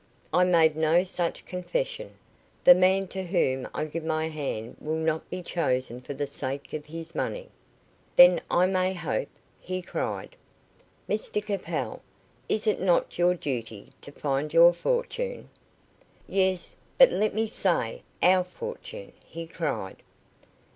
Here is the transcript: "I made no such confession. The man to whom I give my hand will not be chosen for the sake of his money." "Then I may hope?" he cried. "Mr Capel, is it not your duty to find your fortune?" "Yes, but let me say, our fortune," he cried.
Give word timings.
"I 0.33 0.43
made 0.45 0.75
no 0.75 1.03
such 1.03 1.45
confession. 1.45 2.15
The 2.63 2.73
man 2.73 3.05
to 3.09 3.23
whom 3.23 3.67
I 3.71 3.85
give 3.85 4.03
my 4.03 4.29
hand 4.29 4.77
will 4.79 4.95
not 4.95 5.29
be 5.29 5.43
chosen 5.43 6.01
for 6.01 6.15
the 6.15 6.25
sake 6.25 6.73
of 6.73 6.87
his 6.87 7.13
money." 7.13 7.49
"Then 8.15 8.41
I 8.49 8.65
may 8.65 8.95
hope?" 8.95 9.29
he 9.59 9.83
cried. 9.83 10.35
"Mr 11.07 11.39
Capel, 11.45 12.01
is 12.49 12.65
it 12.65 12.81
not 12.81 13.19
your 13.19 13.35
duty 13.35 13.89
to 14.01 14.11
find 14.11 14.51
your 14.55 14.73
fortune?" 14.73 15.51
"Yes, 16.27 16.77
but 16.97 17.11
let 17.11 17.35
me 17.35 17.45
say, 17.45 18.01
our 18.23 18.43
fortune," 18.43 19.11
he 19.23 19.45
cried. 19.45 19.97